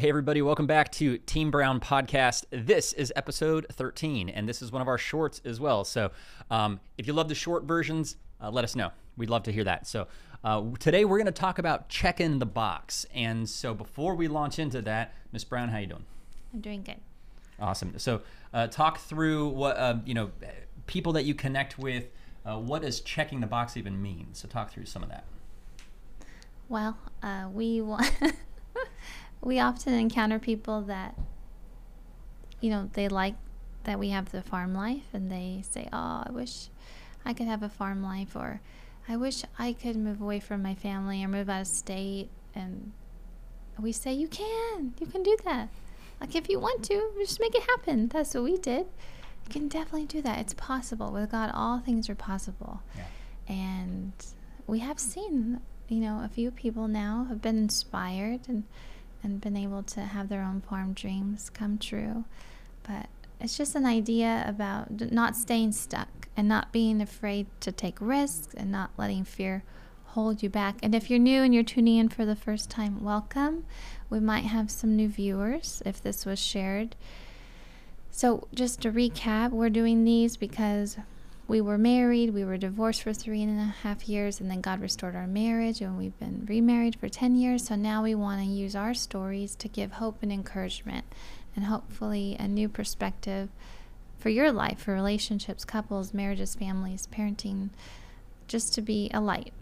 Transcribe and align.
Hey, 0.00 0.08
everybody, 0.08 0.40
welcome 0.40 0.66
back 0.66 0.90
to 0.92 1.18
Team 1.18 1.50
Brown 1.50 1.78
Podcast. 1.78 2.46
This 2.48 2.94
is 2.94 3.12
episode 3.16 3.66
13, 3.70 4.30
and 4.30 4.48
this 4.48 4.62
is 4.62 4.72
one 4.72 4.80
of 4.80 4.88
our 4.88 4.96
shorts 4.96 5.42
as 5.44 5.60
well. 5.60 5.84
So, 5.84 6.10
um, 6.50 6.80
if 6.96 7.06
you 7.06 7.12
love 7.12 7.28
the 7.28 7.34
short 7.34 7.64
versions, 7.64 8.16
uh, 8.42 8.50
let 8.50 8.64
us 8.64 8.74
know. 8.74 8.92
We'd 9.18 9.28
love 9.28 9.42
to 9.42 9.52
hear 9.52 9.64
that. 9.64 9.86
So, 9.86 10.06
uh, 10.42 10.62
today 10.78 11.04
we're 11.04 11.18
going 11.18 11.26
to 11.26 11.32
talk 11.32 11.58
about 11.58 11.90
checking 11.90 12.38
the 12.38 12.46
box. 12.46 13.04
And 13.14 13.46
so, 13.46 13.74
before 13.74 14.14
we 14.14 14.26
launch 14.26 14.58
into 14.58 14.80
that, 14.80 15.12
Miss 15.32 15.44
Brown, 15.44 15.68
how 15.68 15.76
you 15.76 15.88
doing? 15.88 16.06
I'm 16.54 16.60
doing 16.62 16.82
good. 16.82 17.00
Awesome. 17.60 17.98
So, 17.98 18.22
uh, 18.54 18.68
talk 18.68 19.00
through 19.00 19.50
what 19.50 19.76
uh, 19.76 19.96
you 20.06 20.14
know, 20.14 20.30
people 20.86 21.12
that 21.12 21.26
you 21.26 21.34
connect 21.34 21.78
with. 21.78 22.06
Uh, 22.46 22.56
what 22.56 22.80
does 22.80 23.02
checking 23.02 23.40
the 23.40 23.46
box 23.46 23.76
even 23.76 24.00
mean? 24.00 24.28
So, 24.32 24.48
talk 24.48 24.72
through 24.72 24.86
some 24.86 25.02
of 25.02 25.10
that. 25.10 25.24
Well, 26.70 26.96
uh, 27.22 27.48
we 27.52 27.82
want. 27.82 28.10
we 29.42 29.58
often 29.58 29.94
encounter 29.94 30.38
people 30.38 30.82
that, 30.82 31.16
you 32.60 32.70
know, 32.70 32.90
they 32.92 33.08
like 33.08 33.34
that 33.84 33.98
we 33.98 34.10
have 34.10 34.30
the 34.30 34.42
farm 34.42 34.74
life 34.74 35.04
and 35.12 35.30
they 35.30 35.62
say, 35.68 35.88
Oh, 35.92 36.24
I 36.26 36.30
wish 36.30 36.68
I 37.24 37.32
could 37.32 37.46
have 37.46 37.62
a 37.62 37.68
farm 37.68 38.02
life, 38.02 38.36
or 38.36 38.60
I 39.08 39.16
wish 39.16 39.42
I 39.58 39.72
could 39.72 39.96
move 39.96 40.20
away 40.20 40.40
from 40.40 40.62
my 40.62 40.74
family 40.74 41.24
or 41.24 41.28
move 41.28 41.48
out 41.48 41.62
of 41.62 41.66
state. 41.66 42.28
And 42.54 42.92
we 43.78 43.92
say, 43.92 44.12
You 44.12 44.28
can, 44.28 44.94
you 45.00 45.06
can 45.06 45.22
do 45.22 45.36
that. 45.44 45.68
Like, 46.20 46.34
if 46.34 46.50
you 46.50 46.60
want 46.60 46.84
to, 46.84 47.12
just 47.18 47.40
make 47.40 47.54
it 47.54 47.62
happen. 47.62 48.08
That's 48.08 48.34
what 48.34 48.44
we 48.44 48.58
did. 48.58 48.86
You 49.46 49.50
can 49.50 49.68
definitely 49.68 50.04
do 50.04 50.20
that. 50.22 50.38
It's 50.38 50.54
possible. 50.54 51.10
With 51.12 51.30
God, 51.30 51.50
all 51.54 51.80
things 51.80 52.10
are 52.10 52.14
possible. 52.14 52.82
Yeah. 52.94 53.04
And 53.48 54.12
we 54.66 54.80
have 54.80 55.00
seen, 55.00 55.60
you 55.88 56.00
know, 56.00 56.20
a 56.22 56.28
few 56.28 56.50
people 56.50 56.88
now 56.88 57.26
have 57.30 57.40
been 57.40 57.56
inspired 57.56 58.40
and 58.48 58.64
and 59.22 59.40
been 59.40 59.56
able 59.56 59.82
to 59.82 60.00
have 60.00 60.28
their 60.28 60.42
own 60.42 60.60
farm 60.60 60.92
dreams 60.92 61.50
come 61.50 61.78
true. 61.78 62.24
But 62.82 63.08
it's 63.40 63.56
just 63.56 63.74
an 63.74 63.86
idea 63.86 64.44
about 64.46 65.12
not 65.12 65.36
staying 65.36 65.72
stuck 65.72 66.28
and 66.36 66.48
not 66.48 66.72
being 66.72 67.00
afraid 67.00 67.46
to 67.60 67.72
take 67.72 68.00
risks 68.00 68.54
and 68.54 68.70
not 68.70 68.90
letting 68.96 69.24
fear 69.24 69.64
hold 70.10 70.42
you 70.42 70.50
back. 70.50 70.76
And 70.82 70.94
if 70.94 71.08
you're 71.08 71.18
new 71.18 71.42
and 71.42 71.54
you're 71.54 71.62
tuning 71.62 71.96
in 71.96 72.08
for 72.08 72.26
the 72.26 72.36
first 72.36 72.68
time, 72.68 73.02
welcome. 73.02 73.64
We 74.08 74.20
might 74.20 74.44
have 74.44 74.70
some 74.70 74.96
new 74.96 75.08
viewers 75.08 75.82
if 75.86 76.02
this 76.02 76.26
was 76.26 76.38
shared. 76.38 76.96
So, 78.10 78.48
just 78.52 78.80
to 78.82 78.90
recap, 78.90 79.50
we're 79.50 79.70
doing 79.70 80.04
these 80.04 80.36
because 80.36 80.96
we 81.50 81.60
were 81.60 81.76
married, 81.76 82.32
we 82.32 82.44
were 82.44 82.56
divorced 82.56 83.02
for 83.02 83.12
three 83.12 83.42
and 83.42 83.58
a 83.58 83.74
half 83.82 84.08
years, 84.08 84.38
and 84.38 84.48
then 84.48 84.60
God 84.60 84.80
restored 84.80 85.16
our 85.16 85.26
marriage, 85.26 85.80
and 85.80 85.98
we've 85.98 86.16
been 86.20 86.46
remarried 86.48 86.94
for 86.94 87.08
10 87.08 87.34
years. 87.34 87.66
So 87.66 87.74
now 87.74 88.04
we 88.04 88.14
want 88.14 88.40
to 88.40 88.46
use 88.46 88.76
our 88.76 88.94
stories 88.94 89.56
to 89.56 89.66
give 89.66 89.92
hope 89.92 90.18
and 90.22 90.32
encouragement, 90.32 91.04
and 91.56 91.64
hopefully 91.64 92.36
a 92.38 92.46
new 92.46 92.68
perspective 92.68 93.48
for 94.16 94.28
your 94.28 94.52
life, 94.52 94.78
for 94.78 94.94
relationships, 94.94 95.64
couples, 95.64 96.14
marriages, 96.14 96.54
families, 96.54 97.08
parenting, 97.12 97.70
just 98.46 98.72
to 98.74 98.80
be 98.80 99.10
a 99.12 99.20
light 99.20 99.52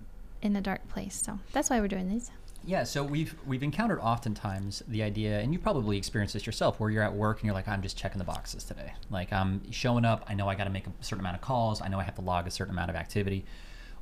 in 0.42 0.54
a 0.56 0.60
dark 0.60 0.86
place. 0.90 1.22
So 1.24 1.38
that's 1.52 1.70
why 1.70 1.80
we're 1.80 1.88
doing 1.88 2.10
these. 2.10 2.30
Yeah, 2.68 2.84
so 2.84 3.02
we've 3.02 3.34
we've 3.46 3.62
encountered 3.62 3.98
oftentimes 4.00 4.82
the 4.86 5.02
idea, 5.02 5.40
and 5.40 5.54
you 5.54 5.58
probably 5.58 5.96
experienced 5.96 6.34
this 6.34 6.44
yourself, 6.44 6.78
where 6.78 6.90
you're 6.90 7.02
at 7.02 7.14
work 7.14 7.38
and 7.38 7.46
you're 7.46 7.54
like, 7.54 7.66
I'm 7.66 7.80
just 7.80 7.96
checking 7.96 8.18
the 8.18 8.26
boxes 8.26 8.62
today. 8.62 8.92
Like 9.08 9.32
I'm 9.32 9.72
showing 9.72 10.04
up, 10.04 10.26
I 10.28 10.34
know 10.34 10.50
I 10.50 10.54
got 10.54 10.64
to 10.64 10.70
make 10.70 10.86
a 10.86 10.90
certain 11.00 11.20
amount 11.20 11.36
of 11.36 11.40
calls, 11.40 11.80
I 11.80 11.88
know 11.88 11.98
I 11.98 12.02
have 12.02 12.16
to 12.16 12.20
log 12.20 12.46
a 12.46 12.50
certain 12.50 12.74
amount 12.74 12.90
of 12.90 12.96
activity, 12.96 13.46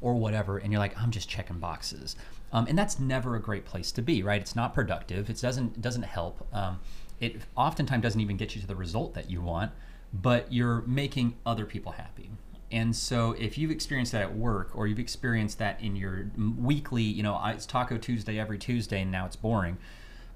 or 0.01 0.17
whatever, 0.17 0.59
and 0.59 0.73
you're 0.73 0.81
like, 0.81 1.01
I'm 1.01 1.13
just 1.13 1.29
checking 1.29 1.61
boxes, 1.61 2.17
um, 2.51 2.67
and 2.69 2.77
that's 2.77 2.99
never 2.99 3.37
a 3.37 3.41
great 3.41 3.67
place 3.67 3.93
to 3.93 4.03
be, 4.03 4.25
right? 4.25 4.41
It's 4.41 4.57
not 4.57 4.75
productive. 4.75 5.31
It 5.31 5.41
doesn't 5.41 5.77
it 5.77 5.81
doesn't 5.81 6.03
help. 6.03 6.45
Um, 6.53 6.81
it 7.21 7.37
oftentimes 7.55 8.03
doesn't 8.03 8.21
even 8.21 8.37
get 8.37 8.57
you 8.57 8.61
to 8.63 8.67
the 8.67 8.75
result 8.75 9.15
that 9.15 9.31
you 9.31 9.43
want, 9.43 9.71
but 10.13 10.53
you're 10.53 10.83
making 10.89 11.37
other 11.47 11.67
people 11.67 11.93
happy. 11.93 12.31
And 12.73 12.97
so, 12.97 13.33
if 13.33 13.57
you've 13.59 13.71
experienced 13.71 14.13
that 14.13 14.23
at 14.23 14.37
work, 14.37 14.71
or 14.75 14.87
you've 14.89 14.99
experienced 14.99 15.59
that 15.61 15.81
in 15.81 15.95
your 15.95 16.31
weekly, 16.59 17.03
you 17.03 17.23
know, 17.23 17.41
it's 17.47 17.65
Taco 17.67 17.97
Tuesday 17.97 18.39
every 18.41 18.59
Tuesday, 18.59 19.03
and 19.03 19.13
now 19.13 19.25
it's 19.27 19.37
boring. 19.37 19.79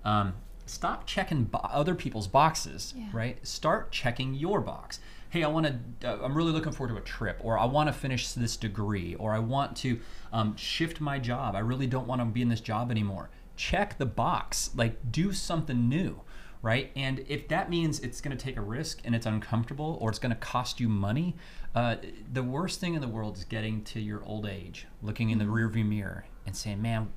Um, 0.05 0.35
stop 0.67 1.07
checking 1.07 1.45
bo- 1.45 1.59
other 1.59 1.95
people's 1.97 2.29
boxes, 2.29 2.95
Yeah. 2.97 3.09
right? 3.13 3.45
Start 3.47 3.91
checking 3.91 4.35
your 4.35 4.61
box. 4.61 5.01
Hey, 5.31 5.43
I 5.43 5.49
want 5.49 5.67
to. 6.01 6.09
Uh, 6.09 6.25
I'm 6.25 6.35
really 6.37 6.53
looking 6.53 6.73
forward 6.73 6.95
to 6.95 7.01
a 7.01 7.05
trip, 7.05 7.41
or 7.43 7.59
I 7.59 7.65
want 7.65 7.89
to 7.89 7.93
finish 7.93 8.33
this 8.33 8.57
degree, 8.57 9.17
or 9.17 9.33
I 9.35 9.41
want 9.41 9.77
to 9.79 9.99
um, 10.33 10.57
shift 10.57 11.01
my 11.01 11.19
job. 11.19 11.57
I 11.57 11.61
really 11.61 11.87
don't 11.89 12.07
want 12.07 12.21
to 12.21 12.25
be 12.27 12.43
in 12.43 12.49
this 12.49 12.61
job 12.61 12.91
anymore. 12.93 13.31
Check 13.57 13.99
the 13.99 14.07
box. 14.07 14.71
Like, 14.75 15.11
do 15.13 15.33
something 15.33 15.89
new 15.89 16.21
right? 16.63 16.91
And 16.95 17.25
if 17.29 17.49
that 17.49 17.71
means 17.71 18.01
it's 18.01 18.21
going 18.21 18.37
to 18.37 18.43
take 18.43 18.57
a 18.57 18.61
risk 18.61 19.01
and 19.05 19.15
it's 19.15 19.27
uncomfortable 19.27 19.99
or 20.01 20.11
it's 20.11 20.19
going 20.19 20.35
to 20.35 20.41
cost 20.41 20.81
you 20.81 20.89
money, 20.89 21.37
uh, 21.75 21.97
the 22.33 22.43
worst 22.43 22.81
thing 22.81 22.95
in 22.95 23.01
the 23.01 23.09
world 23.09 23.37
is 23.37 23.45
getting 23.45 23.83
to 23.85 24.01
your 24.01 24.23
old 24.25 24.47
age, 24.47 24.87
looking 25.03 25.31
in 25.31 25.39
the 25.39 25.45
rearview 25.45 25.87
mirror 25.87 26.25
and 26.47 26.55
saying, 26.55 26.83
man, 26.83 27.11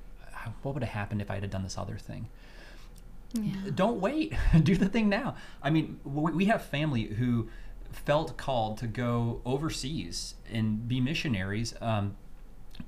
what 0.61 0.73
would 0.73 0.83
have 0.83 0.93
happened 0.93 1.21
if 1.21 1.29
I 1.29 1.39
had 1.39 1.49
done 1.49 1.63
this 1.63 1.77
other 1.77 1.97
thing? 1.97 2.29
Yeah. 3.33 3.55
Don't 3.73 3.99
wait. 3.99 4.33
Do 4.63 4.75
the 4.75 4.87
thing 4.87 5.09
now. 5.09 5.35
I 5.61 5.69
mean, 5.69 5.99
we 6.03 6.45
have 6.45 6.63
family 6.63 7.03
who 7.03 7.49
felt 7.91 8.37
called 8.37 8.77
to 8.79 8.87
go 8.87 9.41
overseas 9.45 10.35
and 10.51 10.87
be 10.87 10.99
missionaries. 10.99 11.73
Um, 11.81 12.15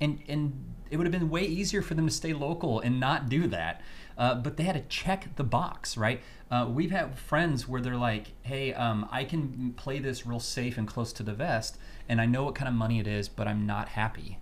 and 0.01 0.19
and 0.27 0.53
it 0.91 0.97
would 0.97 1.05
have 1.05 1.11
been 1.11 1.29
way 1.29 1.43
easier 1.43 1.81
for 1.81 1.93
them 1.93 2.07
to 2.07 2.13
stay 2.13 2.33
local 2.33 2.79
and 2.79 2.99
not 2.99 3.27
do 3.27 3.47
that. 3.47 3.81
Uh, 4.17 4.33
but 4.35 4.55
they 4.55 4.63
had 4.63 4.75
to 4.75 4.81
check 4.87 5.35
the 5.35 5.43
box, 5.43 5.97
right? 5.97 6.21
Uh, 6.49 6.67
we've 6.69 6.91
had 6.91 7.17
friends 7.17 7.67
where 7.67 7.81
they're 7.81 7.97
like, 7.97 8.27
"Hey, 8.43 8.73
um, 8.73 9.07
I 9.11 9.25
can 9.25 9.73
play 9.73 9.99
this 9.99 10.25
real 10.25 10.39
safe 10.39 10.77
and 10.77 10.87
close 10.87 11.11
to 11.13 11.23
the 11.23 11.33
vest, 11.33 11.77
and 12.07 12.21
I 12.21 12.25
know 12.25 12.43
what 12.43 12.55
kind 12.55 12.69
of 12.69 12.75
money 12.75 12.99
it 12.99 13.07
is, 13.07 13.27
but 13.27 13.47
I'm 13.47 13.65
not 13.65 13.89
happy." 13.89 14.37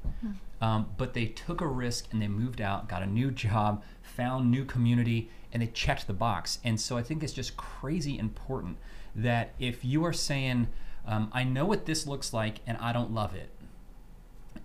Um, 0.61 0.87
but 0.97 1.13
they 1.13 1.25
took 1.25 1.59
a 1.59 1.67
risk 1.67 2.07
and 2.11 2.21
they 2.21 2.27
moved 2.27 2.61
out, 2.61 2.87
got 2.87 3.03
a 3.03 3.07
new 3.07 3.31
job, 3.31 3.83
found 4.01 4.51
new 4.51 4.63
community, 4.63 5.29
and 5.51 5.61
they 5.61 5.67
checked 5.67 6.07
the 6.07 6.13
box. 6.13 6.59
And 6.63 6.79
so 6.79 6.95
I 6.97 7.03
think 7.03 7.23
it's 7.23 7.33
just 7.33 7.57
crazy 7.57 8.17
important 8.17 8.77
that 9.15 9.53
if 9.59 9.83
you 9.83 10.05
are 10.05 10.13
saying, 10.13 10.67
um, 11.07 11.29
"I 11.33 11.43
know 11.43 11.65
what 11.65 11.85
this 11.85 12.05
looks 12.05 12.31
like, 12.33 12.59
and 12.67 12.77
I 12.77 12.93
don't 12.93 13.11
love 13.11 13.33
it," 13.33 13.49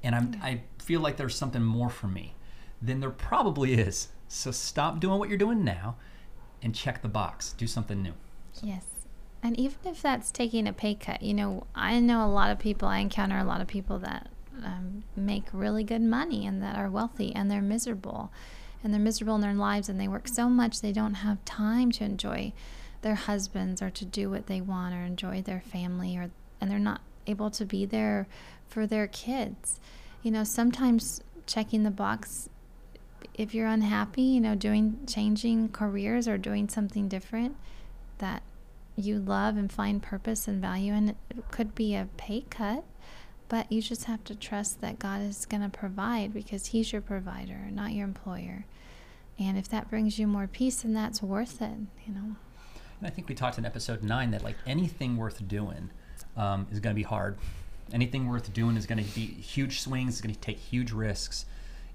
and 0.03 0.15
I'm, 0.15 0.41
I 0.43 0.63
feel 0.79 1.01
like 1.01 1.17
there's 1.17 1.35
something 1.35 1.63
more 1.63 1.91
for 1.91 2.07
me, 2.07 2.35
then 2.81 3.01
there 3.01 3.11
probably 3.11 3.75
is. 3.75 4.09
So 4.29 4.51
stop 4.51 5.01
doing 5.01 5.19
what 5.19 5.29
you're 5.29 5.39
doing 5.39 5.65
now 5.65 5.97
and 6.63 6.75
check 6.75 7.03
the 7.03 7.09
box. 7.09 7.53
Do 7.53 7.67
something 7.67 8.03
new. 8.03 8.15
Yes. 8.63 8.85
And 9.43 9.59
even 9.59 9.79
if 9.85 10.03
that's 10.03 10.31
taking 10.33 10.67
a 10.67 10.73
pay 10.73 10.95
cut, 10.95 11.23
you 11.23 11.35
know, 11.35 11.67
I 11.75 12.01
know 12.01 12.25
a 12.25 12.29
lot 12.29 12.51
of 12.51 12.59
people, 12.59 12.89
I 12.89 12.99
encounter 12.99 13.39
a 13.39 13.45
lot 13.45 13.61
of 13.61 13.69
people 13.69 13.99
that 14.01 14.29
um, 14.65 15.05
make 15.15 15.45
really 15.53 15.85
good 15.85 16.03
money 16.03 16.45
and 16.47 16.63
that 16.63 16.77
are 16.77 16.91
wealthy 16.91 17.35
and 17.35 17.51
they're 17.51 17.63
miserable. 17.63 18.33
And 18.83 18.93
they're 18.93 19.01
miserable 19.01 19.37
in 19.37 19.41
their 19.41 19.55
lives 19.55 19.89
and 19.89 20.01
they 20.01 20.09
work 20.09 20.29
so 20.29 20.49
much 20.49 20.81
they 20.81 20.93
don't 20.93 21.15
have 21.15 21.45
time 21.45 21.91
to 21.93 22.05
enjoy 22.05 22.53
their 23.03 23.15
husbands 23.15 23.81
or 23.81 23.91
to 23.91 24.05
do 24.05 24.31
what 24.31 24.47
they 24.47 24.61
want 24.61 24.95
or 24.95 25.05
enjoy 25.05 25.43
their 25.43 25.61
family 25.61 26.17
or 26.17 26.31
and 26.61 26.71
they're 26.71 26.79
not 26.79 27.01
able 27.28 27.50
to 27.50 27.65
be 27.65 27.87
there 27.87 28.27
for 28.66 28.87
their 28.87 29.06
kids. 29.06 29.81
You 30.22 30.31
know, 30.31 30.44
sometimes 30.44 31.21
checking 31.47 31.83
the 31.83 31.91
box 31.91 32.49
if 33.34 33.55
you're 33.55 33.69
unhappy, 33.69 34.22
you 34.22 34.41
know, 34.41 34.56
doing 34.56 34.99
changing 35.06 35.71
careers 35.71 36.27
or 36.27 36.37
doing 36.37 36.69
something 36.69 37.09
different 37.09 37.56
that 38.19 38.43
you 38.97 39.19
love 39.21 39.56
and 39.56 39.71
find 39.71 40.03
purpose 40.03 40.49
and 40.49 40.61
value 40.61 40.93
in, 40.93 41.11
it 41.11 41.17
could 41.53 41.75
be 41.75 41.94
a 41.94 42.09
pay 42.17 42.44
cut, 42.50 42.84
but 43.49 43.71
you 43.71 43.81
just 43.81 44.05
have 44.05 44.25
to 44.25 44.34
trust 44.34 44.81
that 44.81 44.99
God 44.99 45.22
is 45.22 45.47
going 45.47 45.62
to 45.62 45.69
provide 45.69 46.34
because 46.34 46.67
He's 46.67 46.93
your 46.93 47.00
provider, 47.00 47.69
not 47.71 47.93
your 47.93 48.05
employer. 48.05 48.67
And 49.38 49.56
if 49.56 49.69
that 49.69 49.88
brings 49.88 50.19
you 50.19 50.27
more 50.27 50.49
peace, 50.49 50.83
then 50.83 50.94
that's 50.94 51.22
worth 51.22 51.62
it, 51.62 51.78
you 52.05 52.12
know. 52.12 52.37
And 52.99 53.06
I 53.06 53.11
think 53.11 53.29
we 53.29 53.37
talked 53.37 53.56
in 53.56 53.64
episode 53.64 54.03
nine 54.03 54.32
that 54.32 54.43
like 54.43 54.56
anything 54.67 55.17
worth 55.17 55.47
doing 55.47 55.91
um, 56.37 56.67
is 56.71 56.81
going 56.81 56.95
to 56.95 56.99
be 56.99 57.05
hard. 57.05 57.39
Anything 57.93 58.29
worth 58.29 58.53
doing 58.53 58.77
is 58.77 58.87
going 58.87 59.03
to 59.03 59.15
be 59.15 59.27
huge 59.27 59.81
swings. 59.81 60.15
It's 60.15 60.21
going 60.21 60.35
to 60.35 60.41
take 60.41 60.59
huge 60.59 60.93
risks. 60.93 61.47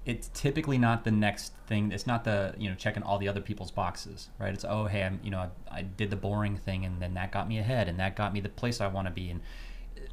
It's 0.04 0.28
typically 0.34 0.76
not 0.76 1.04
the 1.04 1.10
next 1.10 1.52
thing. 1.66 1.90
It's 1.92 2.06
not 2.06 2.24
the 2.24 2.54
you 2.58 2.68
know 2.68 2.74
checking 2.74 3.02
all 3.02 3.16
the 3.18 3.28
other 3.28 3.40
people's 3.40 3.70
boxes, 3.70 4.28
right? 4.38 4.52
It's 4.52 4.64
oh 4.64 4.84
hey 4.84 5.02
I'm 5.02 5.18
you 5.22 5.30
know 5.30 5.38
I, 5.70 5.78
I 5.78 5.82
did 5.82 6.10
the 6.10 6.16
boring 6.16 6.58
thing 6.58 6.84
and 6.84 7.00
then 7.00 7.14
that 7.14 7.32
got 7.32 7.48
me 7.48 7.58
ahead 7.58 7.88
and 7.88 7.98
that 8.00 8.14
got 8.16 8.34
me 8.34 8.40
the 8.40 8.50
place 8.50 8.80
I 8.82 8.86
want 8.88 9.06
to 9.08 9.12
be 9.12 9.30
and 9.30 9.40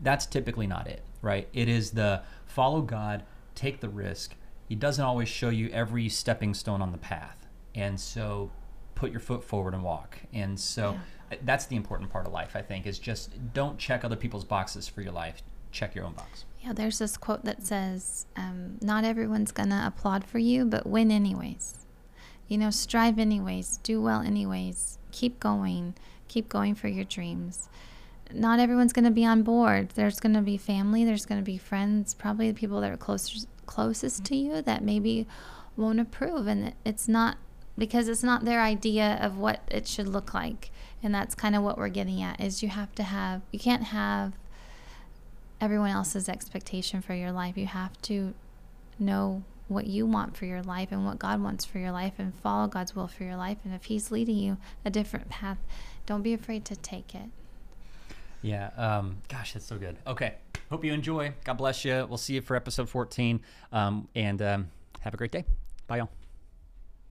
that's 0.01 0.25
typically 0.25 0.67
not 0.67 0.87
it, 0.87 1.01
right? 1.21 1.47
It 1.51 1.67
is 1.67 1.91
the 1.91 2.21
follow 2.45 2.81
God, 2.81 3.23
take 3.55 3.81
the 3.81 3.89
risk. 3.89 4.35
He 4.69 4.75
doesn't 4.75 5.03
always 5.03 5.27
show 5.27 5.49
you 5.49 5.69
every 5.69 6.07
stepping 6.07 6.53
stone 6.53 6.81
on 6.81 6.93
the 6.93 6.97
path, 6.97 7.45
and 7.75 7.99
so 7.99 8.51
put 8.95 9.11
your 9.11 9.19
foot 9.19 9.43
forward 9.43 9.73
and 9.73 9.83
walk. 9.83 10.17
And 10.31 10.59
so 10.59 10.93
Yeah. 10.93 10.99
That's 11.43 11.65
the 11.65 11.75
important 11.75 12.11
part 12.11 12.25
of 12.25 12.33
life, 12.33 12.55
I 12.55 12.61
think, 12.61 12.85
is 12.85 12.99
just 12.99 13.53
don't 13.53 13.77
check 13.77 14.03
other 14.03 14.15
people's 14.15 14.45
boxes 14.45 14.87
for 14.87 15.01
your 15.01 15.13
life. 15.13 15.41
Check 15.71 15.95
your 15.95 16.05
own 16.05 16.13
box. 16.13 16.45
Yeah, 16.61 16.73
there's 16.73 16.99
this 16.99 17.17
quote 17.17 17.45
that 17.45 17.63
says, 17.63 18.25
um, 18.35 18.77
"Not 18.81 19.03
everyone's 19.03 19.51
gonna 19.51 19.83
applaud 19.87 20.25
for 20.25 20.39
you, 20.39 20.65
but 20.65 20.85
win 20.85 21.11
anyways." 21.11 21.81
you 22.51 22.57
know, 22.57 22.69
strive 22.69 23.17
anyways, 23.17 23.77
do 23.77 24.01
well 24.01 24.19
anyways, 24.19 24.97
keep 25.13 25.39
going, 25.39 25.93
keep 26.27 26.49
going 26.49 26.75
for 26.75 26.89
your 26.89 27.05
dreams. 27.05 27.69
Not 28.33 28.59
everyone's 28.59 28.91
going 28.91 29.05
to 29.05 29.11
be 29.11 29.25
on 29.25 29.43
board. 29.43 29.91
There's 29.95 30.19
going 30.19 30.35
to 30.35 30.41
be 30.41 30.57
family, 30.57 31.05
there's 31.05 31.25
going 31.25 31.39
to 31.39 31.45
be 31.45 31.57
friends, 31.57 32.13
probably 32.13 32.51
the 32.51 32.59
people 32.59 32.81
that 32.81 32.91
are 32.91 32.97
closest 32.97 33.47
closest 33.67 34.25
to 34.25 34.35
you 34.35 34.61
that 34.63 34.83
maybe 34.83 35.25
won't 35.77 36.01
approve 36.01 36.45
and 36.45 36.73
it's 36.83 37.07
not 37.07 37.37
because 37.81 38.07
it's 38.07 38.21
not 38.21 38.45
their 38.45 38.61
idea 38.61 39.17
of 39.23 39.39
what 39.39 39.59
it 39.67 39.87
should 39.87 40.07
look 40.07 40.35
like. 40.35 40.69
And 41.01 41.15
that's 41.15 41.33
kind 41.33 41.55
of 41.55 41.63
what 41.63 41.79
we're 41.79 41.89
getting 41.89 42.21
at 42.21 42.39
is 42.39 42.61
you 42.61 42.69
have 42.69 42.93
to 42.93 43.01
have 43.01 43.41
you 43.51 43.57
can't 43.57 43.85
have 43.85 44.33
everyone 45.59 45.89
else's 45.89 46.29
expectation 46.29 47.01
for 47.01 47.15
your 47.15 47.31
life. 47.31 47.57
You 47.57 47.65
have 47.65 47.99
to 48.03 48.35
know 48.99 49.41
what 49.67 49.87
you 49.87 50.05
want 50.05 50.37
for 50.37 50.45
your 50.45 50.61
life 50.61 50.91
and 50.91 51.03
what 51.07 51.17
God 51.17 51.41
wants 51.41 51.65
for 51.65 51.79
your 51.79 51.91
life 51.91 52.13
and 52.19 52.35
follow 52.35 52.67
God's 52.67 52.95
will 52.95 53.07
for 53.07 53.23
your 53.23 53.35
life. 53.35 53.57
And 53.65 53.73
if 53.73 53.85
He's 53.85 54.11
leading 54.11 54.37
you 54.37 54.57
a 54.85 54.91
different 54.91 55.29
path, 55.29 55.57
don't 56.05 56.21
be 56.21 56.35
afraid 56.35 56.65
to 56.65 56.75
take 56.75 57.15
it. 57.15 57.29
Yeah. 58.43 58.69
Um, 58.77 59.17
gosh, 59.27 59.53
that's 59.53 59.65
so 59.65 59.79
good. 59.79 59.97
Okay. 60.05 60.35
Hope 60.69 60.85
you 60.85 60.93
enjoy. 60.93 61.33
God 61.45 61.55
bless 61.55 61.83
you. 61.83 62.05
We'll 62.07 62.19
see 62.19 62.35
you 62.35 62.41
for 62.41 62.55
episode 62.55 62.89
14. 62.89 63.41
Um, 63.71 64.07
and 64.13 64.39
um, 64.43 64.67
have 64.99 65.15
a 65.15 65.17
great 65.17 65.31
day. 65.31 65.45
Bye, 65.87 65.97
y'all. 65.97 66.20